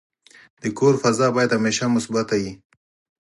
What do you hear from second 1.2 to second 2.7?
باید همیشه مثبته وي.